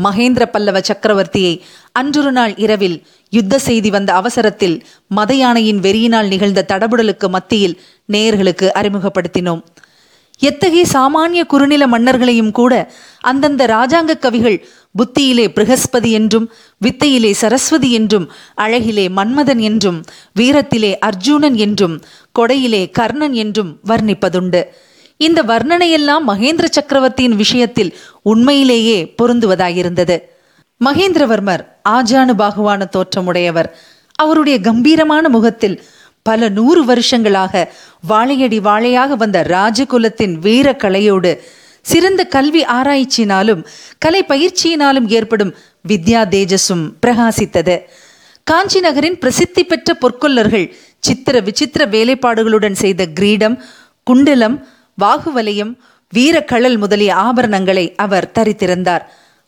மகேந்திர 0.04 0.44
பல்லவ 0.46 0.80
சக்கரவர்த்தியை 0.80 1.54
அன்றொரு 1.92 2.32
நாள் 2.32 2.54
இரவில் 2.56 2.96
யுத்த 3.30 3.58
செய்தி 3.58 3.90
வந்த 3.90 4.10
அவசரத்தில் 4.14 4.76
மத 5.08 5.32
யானையின் 5.34 5.80
வெறியினால் 5.80 6.26
நிகழ்ந்த 6.26 6.64
தடபுடலுக்கு 6.68 7.28
மத்தியில் 7.28 7.80
நேயர்களுக்கு 8.12 8.68
அறிமுகப்படுத்தினோம். 8.80 9.62
எத்தகைய 10.42 10.84
சாமானிய 10.92 11.42
குறுநில 11.46 11.86
மன்னர்களையும் 11.86 12.50
கூட 12.50 12.72
அந்தந்த 13.20 13.66
ராஜாங்க 13.66 14.18
கவிகள் 14.18 14.56
புத்தியிலே 14.98 15.44
பிரகஸ்பதி 15.48 16.10
என்றும் 16.10 16.46
வித்தையிலே 16.84 17.30
சரஸ்வதி 17.30 17.90
என்றும் 17.92 18.26
அழகிலே 18.56 19.06
மன்மதன் 19.08 19.58
என்றும் 19.58 19.98
வீரத்திலே 20.40 20.98
அர்ஜுனன் 20.98 21.54
என்றும் 21.54 21.94
கொடையிலே 22.38 22.82
கர்ணன் 22.90 23.32
என்றும் 23.32 23.70
வர்ணிப்பதுண்டு. 23.86 24.62
இந்த 25.16 25.42
வர்ணனையெல்லாம் 25.42 26.24
மகேந்திர 26.26 26.66
சக்கரவர்த்தியின் 26.70 27.36
விஷயத்தில் 27.36 27.94
உண்மையிலேயே 28.22 28.98
பொருந்துவதாயிருந்தது. 29.22 30.16
மகேந்திரவர்மர் 30.80 31.62
ஆஜானு 31.88 32.34
பாகுவான 32.34 32.88
தோற்றமுடையவர். 32.96 33.68
அவருடைய 34.18 34.60
கம்பீரமான 34.60 35.28
முகத்தில் 35.28 35.76
பல 36.22 36.48
நூறு 36.48 36.84
வருஷங்களாக 36.84 37.72
வாழையடி 38.08 38.58
வாழையாக 38.60 39.16
வந்த 39.16 39.38
ராஜகுலத்தின் 39.42 40.34
வீர 40.38 40.72
கலையோடு 40.72 41.32
சிறந்த 41.80 42.24
கல்வி 42.24 42.62
ஆராய்ச்சியினாலும் 42.64 43.62
கலை 43.98 44.24
பயிற்சியினாலும் 44.28 45.08
ஏற்படும் 45.08 45.54
வித்யா 45.88 46.20
தேஜஸும் 46.34 46.84
பிரகாசித்தது. 47.06 47.76
காஞ்சி 48.44 48.80
நகரின் 48.80 49.18
பிரசித்தி 49.18 49.64
பெற்ற 49.64 49.96
பொற்கொல்லர்கள் 50.00 50.66
சித்திர 50.98 51.40
விசித்திர 51.40 51.86
வேலைப்பாடுகளுடன் 51.86 52.72
செய்த 52.72 53.06
கிரீடம் 53.06 53.62
குண்டலம் 54.02 54.66
வாகுவலயம் 55.02 55.72
வீரக்கழல் 56.12 56.78
முதலிய 56.78 57.14
ஆபரணங்களை 57.14 57.94
அவர் 57.96 58.30
தரித்திருந்தார். 58.34 59.04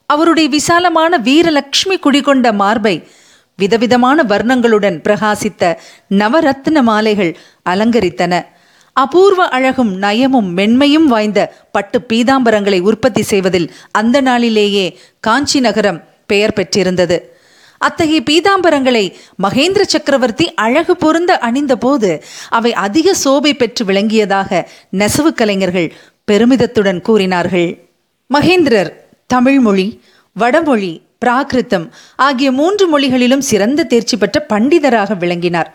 அவருடைய 0.06 0.48
விசாலமான 0.48 1.18
வீரலட்சுமி 1.18 1.96
குடிகொண்ட 2.00 2.52
மார்பை 2.52 3.08
விதவிதமான 3.56 4.22
வர்ணங்களுடன் 4.22 4.96
பிரகாசித்த 5.08 5.76
நவரத்ன 6.10 6.82
மாலைகள் 6.82 7.36
அலங்கரித்தன. 7.64 8.46
அபூர்வ 8.92 9.48
அழகும் 9.48 10.02
நயமும் 10.02 10.48
மென்மையும் 10.56 11.06
வாய்ந்த 11.06 11.54
பட்டு 11.72 12.00
பீதாம்பரங்களை 12.08 12.80
உற்பத்தி 12.80 13.22
செய்வதில் 13.22 13.72
அந்த 13.90 14.20
நாளிலேயே 14.20 14.98
காஞ்சி 15.20 15.60
நகரம் 15.60 16.04
பெயர் 16.26 16.52
பெற்றிருந்தது. 16.52 17.32
அத்தகைய 17.78 18.20
பீதாம்பரங்களை 18.30 19.12
மகேந்திர 19.42 19.80
சக்கரவர்த்தி 19.80 20.54
அழகு 20.54 20.96
பொருந்த 20.96 21.38
அணிந்தபோது 21.42 22.22
அவை 22.48 22.72
அதிக 22.72 23.14
சோபை 23.24 23.52
பெற்று 23.52 23.84
விளங்கியதாக 23.84 24.66
நெசவு 24.90 25.32
கலைஞர்கள் 25.34 25.92
பெருமிதத்துடன் 26.32 27.00
கூறினார்கள். 27.00 27.88
மகேந்திரர் 28.34 28.90
தமிழ்மொழி 29.26 30.02
வடமொழி 30.32 31.03
பிராகிருத்தம் 31.22 31.86
ஆகிய 32.16 32.52
மூன்று 32.52 32.88
மொழிகளிலும் 32.88 33.40
சிறந்த 33.40 33.84
தேர்ச்சி 33.84 34.16
பெற்ற 34.16 34.46
பண்டிதராக 34.48 35.16
விளங்கினார். 35.16 35.70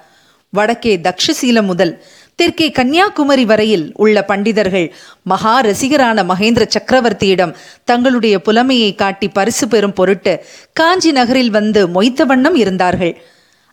வடக்கே 0.54 0.94
தக்ஷசீலம் 0.98 1.70
முதல் 1.72 1.94
தெற்கே 2.36 2.72
கன்னியாகுமரி 2.72 3.46
வரையில் 3.46 3.92
உள்ள 3.96 4.26
பண்டிதர்கள் 4.28 4.86
மகா 5.24 5.62
ரசிகரான 5.62 6.24
மகேந்திர 6.32 6.66
சக்கரவர்த்தியிடம் 6.76 7.56
தங்களுடைய 7.84 8.36
புலமையை 8.38 8.96
காட்டி 8.96 9.28
பரிசு 9.28 9.68
பெறும் 9.68 9.94
பொருட்டு 9.94 10.34
காஞ்சி 10.74 11.12
நகரில் 11.12 11.50
வந்து 11.50 11.88
மொய்த்த 11.88 12.26
வண்ணம் 12.26 12.56
இருந்தார்கள். 12.56 13.14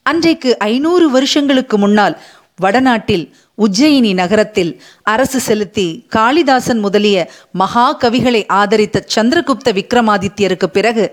அன்றைக்கு 0.02 0.58
ஐநூறு 0.58 1.10
வருஷங்களுக்கு 1.10 1.78
முன்னால் 1.78 2.16
வடநாட்டில் 2.56 3.24
உஜ்ஜயினி 3.58 4.14
நகரத்தில் 4.14 4.72
அரசு 5.02 5.40
செலுத்தி 5.40 6.06
காளிதாசன் 6.08 6.78
முதலிய 6.78 7.30
மகா 7.52 7.86
கவிகளை 7.98 8.42
ஆதரித்த 8.48 9.04
சந்திரகுப்த 9.14 9.72
விக்ரமாதித்யருக்கு 9.78 10.66
பிறகு 10.66 11.04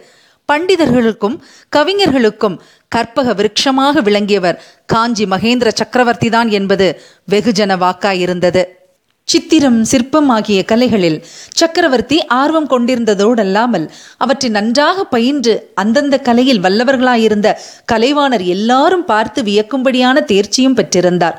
பண்டிதர்களுக்கும் 0.49 1.35
கவிஞர்களுக்கும் 1.75 2.55
கற்பக 2.91 3.33
விருட்சமாக 3.33 4.01
விளங்கியவர் 4.01 4.61
காஞ்சி 4.85 5.25
மகேந்திர 5.25 5.69
சக்கரவர்த்தி 5.81 6.29
தான் 6.29 6.49
என்பது 6.49 6.87
வெகுஜன 7.31 7.77
வாக்காயிருந்தது. 7.83 8.63
சித்திரம் 9.27 9.77
சிற்பம் 9.83 10.29
ஆகிய 10.29 10.59
கலைகளில் 10.63 11.17
சக்கரவர்த்தி 11.53 12.17
ஆர்வம் 12.39 12.67
கொண்டிருந்ததோடல்லாமல் 12.67 13.85
அவற்றை 14.17 14.49
நன்றாக 14.49 15.03
பயின்று 15.03 15.53
அந்தந்த 15.73 16.15
கலையில் 16.17 16.61
வல்லவர்களாயிருந்த 16.65 17.49
கலைவாணர் 17.91 18.45
எல்லாரும் 18.55 19.05
பார்த்து 19.05 19.41
வியக்கும்படியான 19.43 20.25
தேர்ச்சியும் 20.31 20.77
பெற்றிருந்தார். 20.79 21.37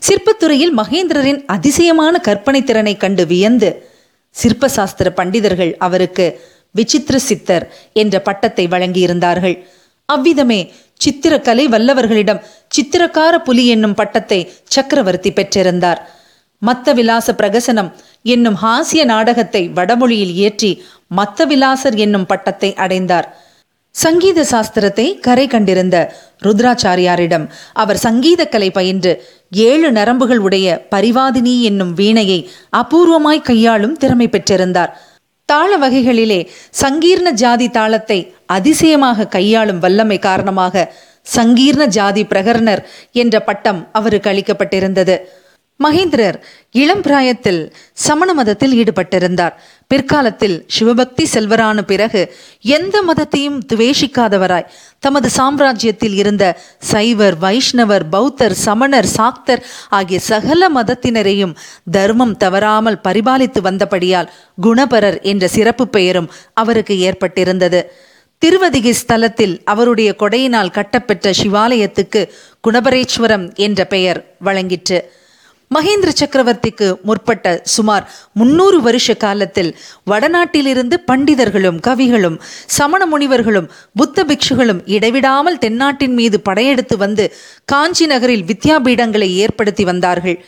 சிற்பத்துறையில் 0.00 0.74
மகேந்திரரின் 0.80 1.40
அதிசயமான 1.46 2.18
கற்பனை 2.18 2.60
திறனை 2.64 2.96
கண்டு 2.96 3.26
வியந்து 3.26 3.70
சிற்பசாஸ்திர 4.36 5.08
பண்டிதர்கள் 5.18 5.72
அவருக்கு 5.78 6.26
விசித்திர 6.78 7.16
சித்தர் 7.28 7.66
என்ற 8.02 8.14
பட்டத்தை 8.28 8.64
வழங்கியிருந்தார்கள். 8.74 9.56
அவ்விதமே 10.08 10.60
சித்திரக்கலை 11.04 11.64
வல்லவர்களிடம் 11.72 12.44
சித்திரக்கார 12.74 13.34
புலி 13.46 13.64
என்னும் 13.74 13.96
பட்டத்தை 14.00 14.38
சக்கரவர்த்தி 14.74 15.30
பெற்றிருந்தார். 15.38 16.00
மத்த 16.62 16.92
விலாச 16.98 17.32
பிரகசனம் 17.40 17.90
என்னும் 18.34 18.60
ஹாசிய 18.62 19.02
நாடகத்தை 19.10 19.62
வடமொழியில் 19.78 20.36
இயற்றி 20.38 20.70
மத்த 21.18 21.46
விலாசர் 21.50 21.96
என்னும் 22.04 22.28
பட்டத்தை 22.30 22.70
அடைந்தார். 22.84 23.28
சங்கீத 23.94 24.40
சாஸ்திரத்தை 24.50 25.04
கரை 25.26 25.44
கண்டிருந்த 25.52 25.96
ருத்ராச்சாரியாரிடம் 26.44 27.44
அவர் 27.82 27.98
சங்கீத 28.06 28.42
கலை 28.54 28.68
பயின்று 28.78 29.12
ஏழு 29.68 29.88
நரம்புகள் 29.98 30.40
உடைய 30.46 30.66
பரிவாதினி 30.94 31.54
என்னும் 31.68 31.92
வீணையை 32.00 32.40
அபூர்வமாய் 32.80 33.46
கையாளும் 33.48 33.98
திறமை 34.02 34.28
பெற்றிருந்தார். 34.34 34.92
தாள 35.48 35.76
வகைகளிலே 35.76 36.38
சங்கீர்ண 36.82 37.28
ஜாதி 37.30 37.68
தாளத்தை 37.68 38.16
அதிசயமாக 38.46 39.26
கையாளும் 39.26 39.78
வல்லமை 39.78 40.18
காரணமாக 40.18 40.84
சங்கீர்ண 41.36 41.84
ஜாதி 41.86 42.22
பிரகர்ணர் 42.24 42.82
என்ற 43.12 43.36
பட்டம் 43.40 43.80
அவருக்கு 43.92 44.30
அளிக்கப்பட்டிருந்தது. 44.30 45.16
மகேந்திரர் 45.84 46.36
இளம் 46.70 47.00
பிராயத்தில் 47.00 47.74
சமண 47.92 48.34
மதத்தில் 48.34 48.74
ஈடுபட்டிருந்தார். 48.76 49.54
பிற்காலத்தில் 49.86 50.64
சிவபக்தி 50.66 51.24
செல்வரான 51.34 51.82
பிறகு 51.82 52.22
எந்த 52.60 53.02
மதத்தையும் 53.08 53.58
துவேஷிக்காதவராய் 53.72 54.66
தமது 54.98 55.28
சாம்ராஜ்யத்தில் 55.36 56.14
இருந்த 56.14 56.44
சைவர் 56.78 57.36
வைஷ்ணவர் 57.38 58.06
பௌத்தர் 58.12 58.56
சமணர் 58.64 59.06
சாக்தர் 59.06 59.62
ஆகிய 59.88 60.20
சகல 60.20 60.70
மதத்தினரையும் 60.70 61.54
தர்மம் 61.90 62.36
தவறாமல் 62.36 62.98
பரிபாலித்து 63.04 63.62
வந்தபடியால் 63.62 64.32
குணபரர் 64.62 65.20
என்ற 65.22 65.48
சிறப்பு 65.48 65.88
பெயரும் 65.88 66.30
அவருக்கு 66.54 66.96
ஏற்பட்டிருந்தது. 67.10 67.82
திருவதிகை 68.38 68.94
ஸ்தலத்தில் 69.02 69.54
அவருடைய 69.64 70.14
கொடையினால் 70.18 70.70
கட்டப்பெற்ற 70.70 71.30
சிவாலயத்துக்கு 71.42 72.22
குணபரேஸ்வரம் 72.68 73.54
என்ற 73.54 73.84
பெயர் 73.84 74.20
வழங்கிற்று. 74.44 74.98
மகேந்திர 75.70 76.10
சக்கரவர்த்திக்கு 76.18 76.88
முற்பட்ட 77.02 77.60
சுமார் 77.64 78.04
முன்னூறு 78.32 78.80
வருஷ 78.80 79.14
காலத்தில் 79.14 79.70
வடநாட்டிலிருந்து 80.10 80.96
பண்டிதர்களும் 81.06 81.78
கவிகளும் 81.86 82.36
சமண 82.66 83.06
முனிவர்களும் 83.06 83.70
புத்த 83.94 84.24
பிக்ஷுகளும் 84.24 84.80
இடைவிடாமல் 84.86 85.58
தென்னாட்டின் 85.58 86.14
மீது 86.14 86.40
படையெடுத்து 86.40 86.96
வந்து 86.96 87.32
காஞ்சி 87.64 88.06
நகரில் 88.06 88.44
வித்யாபீடங்களை 88.44 89.28
ஏற்படுத்தி 89.34 89.84
வந்தார்கள். 89.84 90.44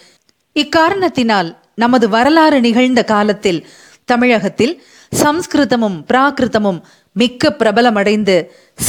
இக்காரணத்தினால் 0.56 1.50
நமது 1.74 2.08
வரலாறு 2.08 2.60
நிகழ்ந்த 2.60 3.04
காலத்தில் 3.04 3.66
தமிழகத்தில் 4.04 4.82
சம்ஸ்கிருதமும் 5.12 5.98
பிராகிருதமும் 6.08 6.80
மிக்க 7.12 7.56
பிரபலமடைந்து 7.58 8.34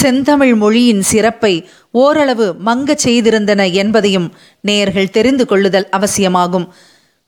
செந்தமிழ் 0.01 0.55
மொழியின் 0.55 1.01
சிறப்பை 1.01 1.53
ஓரளவு 1.91 2.53
மங்கச் 2.53 3.07
செய்திருந்தன 3.07 3.71
என்பதையும் 3.71 4.33
நேயர்கள் 4.61 5.09
தெரிந்து 5.09 5.45
கொள்ளுதல் 5.45 5.89
அவசியமாகும். 5.89 6.73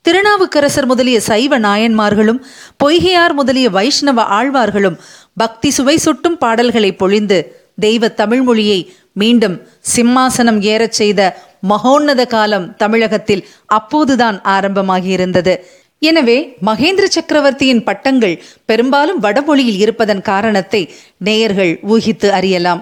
திருநாவுக்கரசர் 0.02 0.86
முதலிய 0.86 1.20
சைவ 1.20 1.60
நாயன்மார்களும் 1.60 2.40
பொய்கையார் 2.84 3.34
முதலிய 3.34 3.70
வைஷ்ணவ 3.70 4.24
ஆழ்வார்களும் 4.24 5.00
பக்தி 5.34 5.70
சுவை 5.70 5.98
சுட்டும் 5.98 6.38
பாடல்களை 6.38 6.96
பொழிந்து 6.96 7.38
தெய்வ 7.80 8.08
தமிழ்மொழியை 8.08 8.80
மீண்டும் 9.14 9.56
சிம்மாசனம் 9.96 10.60
ஏறச் 10.62 10.92
செய்த 10.92 11.38
மகோன்னத 11.68 12.26
காலம் 12.26 12.76
தமிழகத்தில் 12.76 13.48
அப்போதுதான் 13.66 14.42
ஆரம்பமாகியிருந்தது. 14.42 15.56
எனவே 16.00 16.56
மகேந்திர 16.66 17.04
சக்கரவர்த்தியின் 17.04 17.84
பட்டங்கள் 17.84 18.42
பெரும்பாலும் 18.66 19.20
வடமொழியில் 19.20 19.80
இருப்பதன் 19.80 20.22
காரணத்தை 20.22 20.82
நேயர்கள் 21.18 21.80
ஊகித்து 21.90 22.30
அறியலாம். 22.30 22.82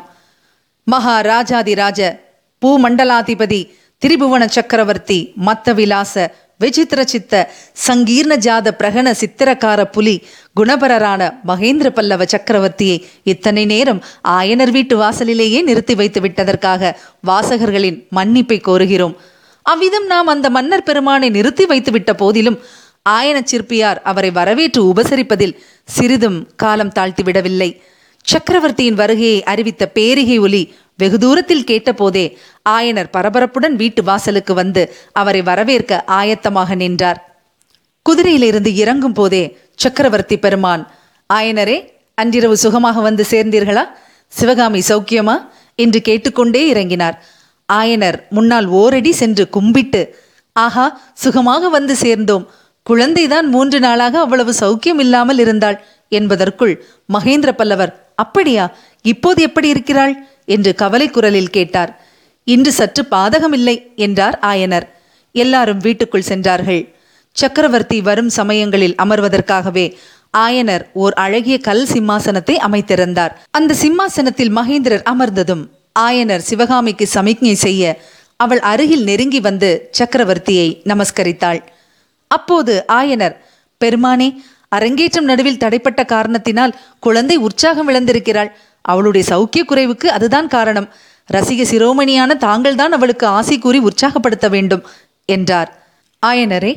மகாராஜாதிராஜ 0.91 2.01
பூமண்டலாதிபதி 2.61 3.61
திரிபுவன 4.01 4.43
சக்கரவர்த்தி 4.47 5.17
மத்த 5.45 5.73
விலாச 5.73 6.13
விசித்திர 6.57 7.01
சித்த 7.03 7.33
சங்கீர்ண 7.87 8.33
ஜாத 8.45 8.67
பிரகண 8.79 9.07
சித்திரக்கார 9.21 9.81
புலி 9.85 10.15
குணபரரான 10.59 11.21
மகேந்திர 11.47 11.89
பல்லவ 11.89 12.25
சக்கரவர்த்தியை 12.25 12.97
இத்தனை 13.23 13.63
நேரம் 13.65 14.01
ஆயனர் 14.29 14.71
வீட்டு 14.71 14.95
வாசலிலேயே 14.97 15.59
நிறுத்தி 15.61 15.95
வைத்து 15.95 16.21
விட்டதற்காக 16.21 16.91
வாசகர்களின் 17.27 17.99
மன்னிப்பை 18.15 18.57
கோருகிறோம். 18.67 19.15
அவ்விதம் 19.65 20.05
நாம் 20.05 20.27
அந்த 20.27 20.49
மன்னர் 20.49 20.83
பெருமானை 20.83 21.29
நிறுத்தி 21.29 21.65
வைத்து 21.65 21.91
விட்ட 21.91 22.13
போதிலும் 22.13 22.59
ஆயன 23.09 23.37
சிற்பியார் 23.51 24.01
அவரை 24.03 24.31
வரவேற்று 24.31 24.81
உபசரிப்பதில் 24.91 25.57
சிறிதும் 25.89 26.39
காலம் 26.55 26.91
தாழ்த்தி 26.91 27.23
விடவில்லை 27.23 27.69
சக்கரவர்த்தியின் 28.31 28.93
வருகையை 28.93 29.43
அறிவித்த 29.43 29.83
பேரிகை 29.87 30.37
ஒலி 30.39 30.73
வெகு 30.97 31.17
தூரத்தில் 31.17 31.63
கேட்டபோதே 31.63 32.23
ஆயனர் 32.69 33.09
பரபரப்புடன் 33.17 33.75
வீட்டு 33.75 34.03
வாசலுக்கு 34.03 34.53
வந்து 34.53 34.81
அவரை 35.11 35.41
வரவேற்க 35.41 36.03
ஆயத்தமாக 36.07 36.75
நின்றார். 36.75 37.19
குதிரையிலிருந்து 38.05 38.71
இறங்கும் 38.73 39.13
போதே 39.13 39.43
சக்கரவர்த்தி 39.75 40.37
பெருமான் 40.39 40.83
ஆயனரே 41.33 41.77
அன்றிரவு 42.15 42.57
சுகமாக 42.57 43.01
வந்து 43.01 43.25
சேர்ந்தீர்களா? 43.29 43.83
சிவகாமி 44.27 44.81
சௌக்கியமா? 44.87 45.35
என்று 45.75 45.99
கேட்டுக்கொண்டே 46.01 46.61
இறங்கினார். 46.73 47.15
ஆயனர் 47.73 48.17
முன்னால் 48.29 48.67
ஓரடி 48.79 49.11
சென்று 49.11 49.43
கும்பிட்டு 49.49 50.01
ஆஹா 50.55 50.85
சுகமாக 51.13 51.69
வந்து 51.69 51.95
சேர்ந்தோம். 51.95 52.45
குழந்தைதான் 52.85 53.47
மூன்று 53.47 53.79
நாளாக 53.79 54.19
அவ்வளவு 54.19 54.53
சௌக்கியம் 54.59 54.99
இல்லாமல் 54.99 55.39
இருந்தாள் 55.39 55.77
என்பதற்குள் 56.11 56.73
மகேந்திர 57.13 57.51
பல்லவர் 57.51 57.91
அப்படியா? 58.23 58.65
இப்போது 59.05 59.39
எப்படி 59.41 59.67
இருக்கிறாள்? 59.69 60.13
என்று 60.45 60.71
கவலை 60.75 61.07
குரலில் 61.09 61.55
கேட்டார். 61.57 61.91
இன்று 62.47 62.71
சற்று 62.71 63.03
பாதகமில்லை 63.11 63.75
என்றார் 63.95 64.37
ஆயனர். 64.41 64.85
எல்லாரும் 65.35 65.83
வீட்டுக்குள் 65.85 66.29
சென்றார்கள். 66.31 66.81
சக்கரவர்த்தி 67.35 67.97
வரும் 68.01 68.29
சமயங்களில் 68.29 68.95
அமர்வதற்காகவே 69.03 69.85
ஆயனர் 70.37 70.83
ஓர் 70.93 71.15
அழகிய 71.23 71.57
கல் 71.67 71.85
சிம்மாசனத்தை 71.91 72.55
அமைத்திருந்தார். 72.67 73.33
அந்த 73.51 73.73
சிம்மாசனத்தில் 73.73 74.55
மகேந்திரர் 74.55 75.05
அமர்ந்ததும் 75.11 75.63
ஆயனர் 75.99 76.43
சிவகாமிக்கு 76.49 77.05
சமிக்ஞை 77.07 77.55
செய்ய 77.65 77.83
அவள் 78.39 78.61
அருகில் 78.71 79.03
நெருங்கி 79.03 79.39
வந்து 79.39 79.69
சக்கரவர்த்தியை 79.99 80.67
நமஸ்கரித்தாள். 80.91 81.61
அப்போது 82.31 82.73
ஆயனர் 82.93 83.35
பெருமானே 83.81 84.29
அரங்கேற்றம் 84.69 85.25
நடுவில் 85.25 85.61
தடைப்பட்ட 85.63 86.01
காரணத்தினால் 86.05 86.73
குழந்தை 86.99 87.37
உற்சாகம் 87.37 87.89
விளந்திருக்கிறாள் 87.89 88.51
அவளுடைய 88.81 89.23
சௌக்கிய 89.31 89.63
குறைவுக்கு 89.67 90.07
அதுதான் 90.07 90.47
காரணம். 90.47 90.89
ரசிக 91.33 91.61
சிரோமணியான 91.71 92.37
தாங்கள்தான் 92.37 92.91
அவளுக்கு 92.91 93.25
ஆசை 93.27 93.57
கூறி 93.59 93.79
உற்சாகப்படுத்த 93.79 94.47
வேண்டும் 94.49 94.83
என்றார். 95.25 95.69
ஆயனரே 96.25 96.73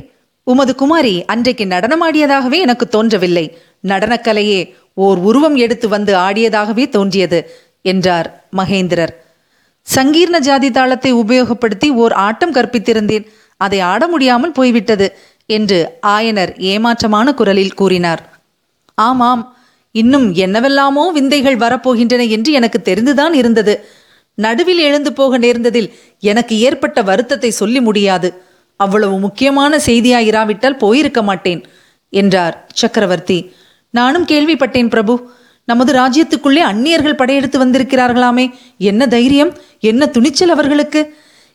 உமது 0.47 0.75
குமாரி 0.75 1.25
அன்றைக்கு 1.25 1.65
நடனமாடியதாகவே 1.65 2.59
எனக்கு 2.59 2.89
தோன்றவில்லை. 2.89 3.59
நடனக்கலையே 3.89 4.61
ஓர் 4.95 5.19
உருவம் 5.19 5.57
எடுத்து 5.57 5.89
வந்து 5.89 6.13
ஆடியதாகவே 6.17 6.85
தோன்றியது 6.89 7.39
என்றார் 7.83 8.29
மகேந்திரர். 8.57 9.13
சங்கீர்ண 9.95 10.39
ஜாதி 10.39 10.71
தாளத்தை 10.71 11.15
உபயோகப்படுத்தி 11.15 11.89
ஓர் 11.93 12.13
ஆட்டம் 12.13 12.53
கற்பித்திருந்தேன். 12.53 13.25
அதை 13.57 13.81
ஆட 13.81 14.03
முடியாமல் 14.09 14.53
போய்விட்டது. 14.53 15.07
என்று 15.53 15.79
ஆயனர் 16.07 16.53
ஏமாற்றமான 16.73 17.35
குரலில் 17.35 17.75
கூறினார். 17.75 18.23
ஆமாம் 18.95 19.43
இன்னும் 19.95 20.27
என்னவெல்லாமோ 20.35 21.11
விந்தைகள் 21.11 21.57
வரப்போகின்றன 21.57 22.29
என்று 22.29 22.53
எனக்கு 22.53 22.79
தெரிந்துதான் 22.85 23.33
இருந்தது. 23.33 23.75
நடுவில் 24.35 24.79
எழுந்து 24.79 25.13
போக 25.13 25.39
நேர்ந்ததில் 25.39 25.89
எனக்கு 26.21 26.55
ஏற்பட்ட 26.59 26.99
வருத்தத்தை 27.03 27.51
சொல்லி 27.51 27.81
முடியாது. 27.81 28.29
அவ்வளவு 28.77 29.17
முக்கியமான 29.19 29.81
செய்தியாயிராவிட்டால் 29.87 30.79
போயிருக்க 30.79 31.23
மாட்டேன் 31.23 31.61
என்றார் 32.13 32.57
சக்கரவர்த்தி. 32.75 33.39
நானும் 33.91 34.27
கேள்விப்பட்டேன் 34.27 34.89
பிரபு. 34.89 35.15
நமது 35.65 35.93
ராஜ்யத்துக்குள்ளே 35.93 36.63
அந்நியர்கள் 36.71 37.15
படையெடுத்து 37.15 37.59
வந்திருக்கிறார்களாமே 37.65 38.47
என்ன 38.79 39.07
தைரியம் 39.07 39.53
என்ன 39.81 40.07
துணிச்சல் 40.07 40.49
அவர்களுக்கு? 40.49 41.03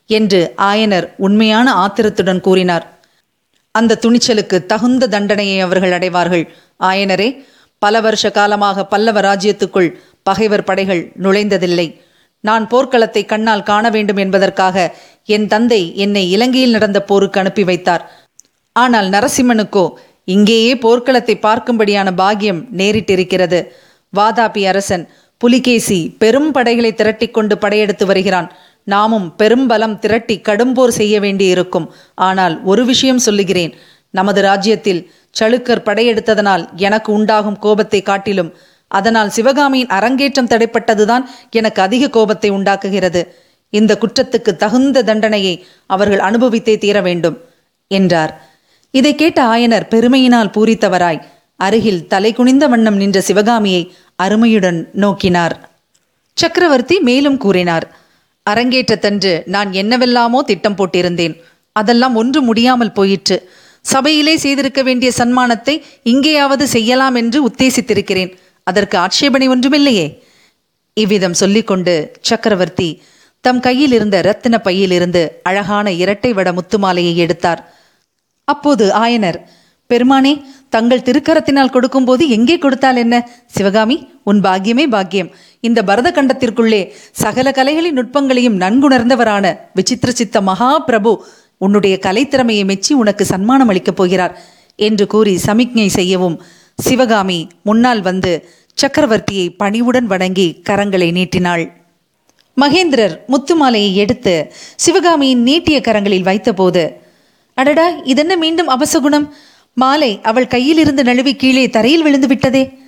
என்று 0.10 0.40
ஆயனர் 0.58 1.08
உண்மையான 1.18 1.68
ஆத்திரத்துடன் 1.74 2.42
கூறினார். 2.42 2.86
அந்த 3.80 4.00
துணிச்சலுக்கு 4.04 4.58
தகுந்த 4.72 5.10
தண்டனையை 5.16 5.58
அவர்கள் 5.68 5.96
அடைவார்கள். 5.98 6.46
ஆயனரே 6.90 7.30
பல 7.82 8.00
வருஷ 8.06 8.26
காலமாக 8.38 8.86
பல்லவ 8.92 9.22
ராஜ்யத்துக்குள் 9.22 9.90
பகைவர் 10.28 10.68
படைகள் 10.70 11.02
நுழைந்ததில்லை. 11.24 11.88
நான் 12.44 12.66
போர்க்களத்தை 12.72 13.22
கண்ணால் 13.26 13.68
காண 13.70 13.86
வேண்டும் 13.96 14.20
என்பதற்காக 14.24 14.78
என் 15.36 15.48
தந்தை 15.54 15.82
என்னை 16.04 16.24
இலங்கையில் 16.36 16.76
நடந்த 16.76 17.00
போருக்கு 17.10 17.40
அனுப்பி 17.42 17.64
வைத்தார். 17.70 18.04
ஆனால் 18.76 19.08
நரசிம்மனுக்கோ 19.16 19.86
இங்கேயே 20.36 20.74
போர்க்களத்தை 20.86 21.36
பார்க்கும்படியான 21.48 22.10
பாக்கியம் 22.22 22.62
நேரிட்டிருக்கிறது. 22.80 23.60
வாதாபி 24.14 24.62
அரசன் 24.72 25.06
புலிகேசி 25.42 26.00
பெரும் 26.22 26.52
படைகளை 26.56 26.92
திரட்டிக்கொண்டு 27.00 27.56
படையெடுத்து 27.64 28.06
வருகிறான். 28.06 28.48
நாமும் 28.94 29.28
பெரும் 29.40 29.68
பலம் 29.72 29.96
திரட்டி 30.04 30.36
கடும்போர் 30.48 30.98
செய்ய 31.00 31.16
வேண்டியிருக்கும். 31.26 31.88
ஆனால் 32.28 32.56
ஒரு 32.72 32.84
விஷயம் 32.92 33.26
சொல்லுகிறேன். 33.28 33.74
நமது 34.14 34.42
ராஜ்யத்தில் 34.42 35.02
சளுக்கர் 35.36 35.86
படையெடுத்ததனால் 35.88 36.64
எனக்கு 36.88 37.10
உண்டாகும் 37.18 37.60
கோபத்தை 37.66 38.02
காட்டிலும் 38.02 38.52
அதனால் 38.92 39.34
சிவகாமியின் 39.38 39.94
அரங்கேற்றம் 39.98 40.50
தடைப்பட்டதுதான் 40.52 41.24
எனக்கு 41.60 41.80
அதிக 41.86 42.10
கோபத்தை 42.10 42.50
உண்டாக்குகிறது. 42.58 43.22
இந்த 43.74 43.92
குற்றத்துக்கு 44.02 44.52
தகுந்த 44.56 45.04
தண்டனையை 45.10 45.54
அவர்கள் 45.94 46.22
அனுபவித்தே 46.28 46.76
தீர 46.78 46.98
வேண்டும் 47.08 47.38
என்றார். 47.92 48.32
இதை 48.94 49.14
கேட்ட 49.16 49.40
ஆயனர் 49.54 49.90
பெருமையினால் 49.94 50.54
பூரித்தவராய் 50.56 51.22
அருகில் 51.60 52.02
தலை 52.08 52.32
குனிந்த 52.34 52.66
வண்ணம் 52.68 53.00
நின்ற 53.02 53.18
சிவகாமியை 53.22 53.84
அருமையுடன் 54.16 54.80
நோக்கினார். 55.04 55.56
சக்கரவர்த்தி 56.38 56.96
மேலும் 57.10 57.38
கூறினார் 57.44 57.86
அரங்கேற்றத்தன்று 58.52 59.32
நான் 59.56 59.70
என்னவெல்லாமோ 59.82 60.40
திட்டம் 60.50 60.78
போட்டிருந்தேன். 60.80 61.36
அதெல்லாம் 61.76 62.16
ஒன்று 62.16 62.40
முடியாமல் 62.42 62.96
போயிற்று. 63.00 63.38
சபையிலே 63.86 64.34
செய்திருக்க 64.44 64.82
வேண்டிய 64.88 65.10
சன்மானத்தை 65.18 65.76
இங்கேயாவது 66.12 66.66
செய்யலாம் 66.76 67.16
என்று 67.22 67.40
உத்தேசித்திருக்கிறேன். 67.50 68.32
அதற்கு 68.68 68.96
ஆட்சேபனை 69.04 69.48
ஒன்றுமில்லையே. 69.50 70.08
இவ்விதம் 70.98 71.38
சொல்லிக்கொண்டு 71.42 71.94
சக்கரவர்த்தி 72.30 72.90
தம் 73.46 73.60
கையில் 73.60 73.94
இருந்த 73.98 74.18
ரத்தின 74.28 74.56
பையிலிருந்து 74.68 75.22
அழகான 75.50 75.88
இரட்டை 76.04 76.32
வட 76.38 76.50
முத்துமாலையை 76.52 77.14
எடுத்தார். 77.26 77.62
அப்போது 78.48 78.86
ஆயனர் 79.04 79.40
பெருமானே 79.92 80.34
தங்கள் 80.76 81.04
திருக்கரத்தினால் 81.08 81.74
கொடுக்கும்போது 81.76 82.24
எங்கே 82.36 82.56
கொடுத்தால் 82.64 83.00
என்ன? 83.04 83.16
சிவகாமி 83.56 83.98
உன் 84.30 84.40
பாக்கியமே 84.46 84.86
பாக்கியம். 84.96 85.30
இந்த 85.68 85.80
பரத 85.90 86.08
கண்டத்திற்குள்ளே 86.18 86.82
சகல 87.24 87.52
கலைகளின் 87.60 87.98
நுட்பங்களையும் 88.00 88.60
நன்குணர்ந்தவரான 88.64 89.46
விசித்திர 89.80 90.12
சித்த 90.12 90.42
மகா 90.50 90.72
பிரபு 90.90 91.14
உன்னுடைய 91.66 91.96
கலைத்திறமையை 92.06 92.66
மெச்சி 92.72 92.94
உனக்கு 92.94 93.26
சன்மானம் 93.26 93.72
அளிக்கப் 93.74 94.00
போகிறார் 94.02 94.36
என்று 94.76 95.08
கூறி 95.08 95.34
சமிக்ஞை 95.48 95.88
செய்யவும் 95.98 96.38
சிவகாமி 96.80 97.40
முன்னால் 97.68 98.02
வந்து 98.02 98.32
சக்கரவர்த்தியை 98.78 99.48
பணிவுடன் 99.62 100.08
வணங்கி 100.14 100.48
கரங்களை 100.70 101.10
நீட்டினாள். 101.18 101.64
மகேந்திரர் 102.58 103.16
முத்துமாலையை 103.32 103.92
எடுத்து 104.04 104.34
சிவகாமியின் 104.86 105.42
நீட்டிய 105.48 105.78
கரங்களில் 105.88 106.28
வைத்தபோது 106.30 106.84
அடடா 107.58 107.86
இதென்ன 108.12 108.34
மீண்டும் 108.36 108.70
அபசகுணம்? 108.76 109.26
மாலை 109.82 110.20
அவள் 110.24 110.48
கையிலிருந்து 110.48 111.04
நழுவி 111.04 111.36
கீழே 111.36 111.70
தரையில் 111.70 112.02
விழுந்து 112.02 112.28
விட்டதே. 112.28 112.80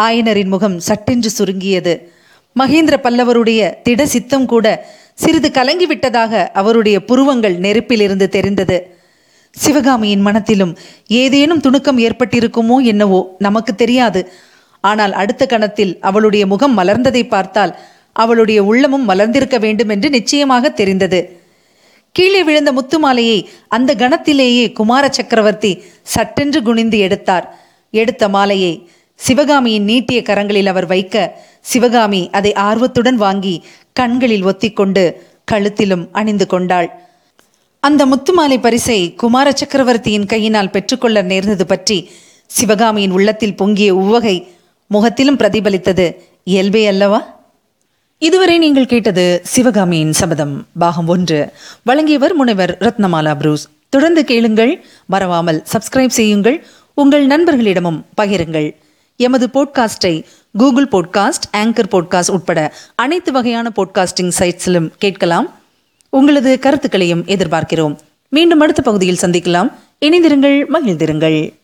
ஆயனரின் 0.00 0.46
முகம் 0.46 0.78
சட்டென்று 0.78 1.30
சுருங்கியது. 1.30 2.12
மகேந்திர 2.58 2.94
பல்லவருடைய 3.02 3.82
திட 3.82 4.06
சித்தம் 4.06 4.46
கூட 4.46 4.86
சிறிது 5.14 5.48
கலங்கிவிட்டதாக 5.48 6.48
அவருடைய 6.52 7.04
புருவங்கள் 7.04 7.56
நெருப்பிலிருந்து 7.58 8.28
தெரிந்தது. 8.28 8.78
சிவகாமியின் 9.50 10.20
மனத்திலும் 10.20 10.78
ஏதேனும் 11.06 11.60
துணுக்கம் 11.60 11.98
ஏற்பட்டிருக்குமோ 11.98 12.82
என்னவோ 12.82 13.36
நமக்கு 13.38 13.74
தெரியாது. 13.74 14.30
ஆனால் 14.80 15.12
அடுத்த 15.12 15.46
கணத்தில் 15.46 15.98
அவளுடைய 16.00 16.46
முகம் 16.46 16.78
மலர்ந்ததை 16.78 17.28
பார்த்தால் 17.28 17.78
அவளுடைய 18.12 18.64
உள்ளமும் 18.64 19.08
மலர்ந்திருக்க 19.08 19.58
வேண்டும் 19.58 19.88
என்று 19.88 20.10
நிச்சயமாக 20.10 20.70
தெரிந்தது. 20.70 21.37
கீழே 22.18 22.42
விழுந்த 22.42 22.72
முத்துமாலையை 22.72 23.46
அந்த 23.68 23.94
கணத்திலேயே 23.94 24.72
குமார 24.72 25.08
சக்கரவர்த்தி 25.08 25.82
சட்டென்று 26.02 26.62
குனிந்து 26.62 26.98
எடுத்தார். 26.98 27.58
எடுத்த 27.90 28.28
மாலையை 28.28 28.88
சிவகாமியின் 29.14 29.84
நீட்டிய 29.84 30.22
கரங்களில் 30.22 30.66
அவர் 30.66 30.86
வைக்க 30.86 31.44
சிவகாமி 31.60 32.30
அதை 32.32 32.52
ஆர்வத்துடன் 32.52 33.16
வாங்கி 33.16 33.64
கண்களில் 33.92 34.44
ஒத்திக்கொண்டு 34.44 35.14
கழுத்திலும் 35.52 36.08
அணிந்து 36.12 36.46
கொண்டாள். 36.46 36.90
அந்த 37.80 38.06
முத்துமாலை 38.06 38.60
பரிசை 38.60 39.14
குமார 39.14 39.52
சக்கரவர்த்தியின் 39.52 40.26
கையினால் 40.26 40.70
பெற்றுக்கொள்ள 40.70 41.22
நேர்ந்தது 41.22 41.66
பற்றி 41.66 42.10
சிவகாமியின் 42.46 43.10
உள்ளத்தில் 43.10 43.56
பொங்கிய 43.56 43.94
உவகை 43.94 44.48
முகத்திலும் 44.86 45.38
பிரதிபலித்தது. 45.38 46.14
இயல்பே 46.44 46.86
அல்லவா? 46.86 47.37
இதுவரை 48.18 48.58
நீங்கள் 48.58 48.86
கேட்டது 48.86 49.40
சிவகாமியின் 49.44 50.12
சபதம் 50.12 50.66
பாகம் 50.78 51.06
ஒன்று. 51.06 51.52
வழங்கியவர் 51.82 52.34
முனைவர் 52.34 52.76
ரத்னமாலா 52.80 53.34
புரூஸ். 53.34 53.68
தொடர்ந்து 53.88 54.24
கேளுங்கள் 54.24 54.84
மறவாமல் 55.06 55.64
சப்ஸ்கிரைப் 55.72 56.16
செய்யுங்கள் 56.18 56.66
உங்கள் 56.94 57.26
நண்பர்களிடமும் 57.26 58.02
பகிருங்கள். 58.20 58.74
எமது 59.16 59.46
போட்காஸ்டை 59.46 60.24
கூகுள் 60.58 60.88
போட்காஸ்ட் 60.90 61.46
ஆங்கர் 61.56 61.88
போட்காஸ்ட் 61.90 62.30
உட்பட 62.30 62.74
அனைத்து 62.94 63.32
வகையான 63.32 63.72
போட்காஸ்டிங் 63.76 64.32
சைட்ஸிலும் 64.38 64.90
கேட்கலாம். 64.98 65.58
உங்களது 66.08 66.58
கருத்துக்களையும் 66.58 67.24
எதிர்பார்க்கிறோம். 67.24 67.96
மீண்டும் 68.28 68.60
அடுத்த 68.60 68.82
பகுதியில் 68.82 69.22
சந்திக்கலாம். 69.22 69.72
இணைந்திருங்கள் 70.00 70.64
மகிழ்ந்திருங்கள். 70.72 71.54